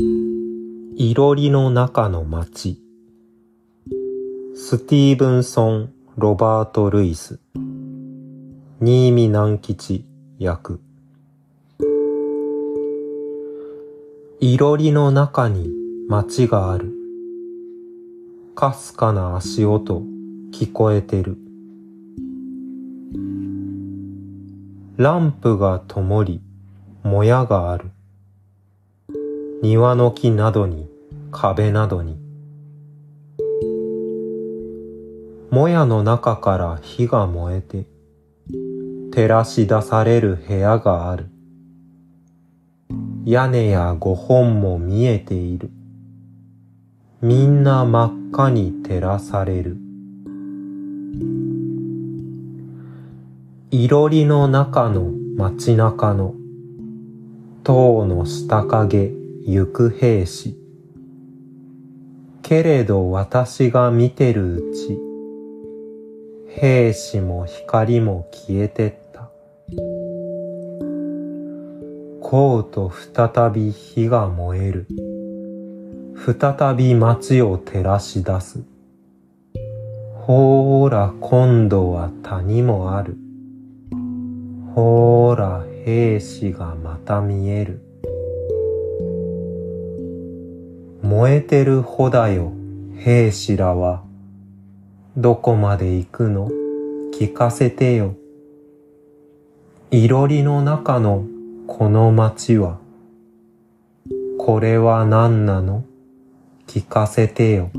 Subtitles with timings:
[0.00, 2.80] いろりの中の街
[4.54, 7.40] スティーブンソン・ロバート・ルイス。
[8.80, 10.06] 新見南吉
[10.38, 10.80] 役
[14.38, 15.68] いろりの中に
[16.08, 16.94] 街がある
[18.54, 20.04] かすかな足音
[20.52, 21.38] 聞こえてる
[24.96, 26.40] ランプが灯り
[27.02, 27.90] もやがある
[29.60, 30.88] 庭の木などに
[31.32, 32.16] 壁などに。
[35.50, 37.86] もやの中から火が燃えて
[39.10, 41.26] 照らし出される部屋がある。
[43.24, 45.70] 屋根や五本も見えている。
[47.20, 49.76] みんな真っ赤に照らされる。
[53.72, 56.36] いろりの中の街中の
[57.64, 59.17] 塔の下影。
[59.50, 60.58] 行く兵士。
[62.42, 64.98] けれど私が見てるうち
[66.54, 69.30] 兵士も光も消えてった。
[72.20, 74.86] こうと再び火が燃える。
[76.14, 78.62] 再び街を照らし出す。
[80.12, 83.16] ほーら今度は谷もある。
[84.74, 87.87] ほーら兵士がまた見える。
[91.02, 92.52] 燃えてるほだよ
[92.96, 94.02] 兵士らは。
[95.16, 96.50] どこまで行くの？
[97.14, 98.16] 聞かせてよ。
[99.90, 101.24] いろりの中の
[101.66, 102.78] この街は。
[104.38, 105.84] これは何なの？
[106.66, 107.70] 聞かせてよ。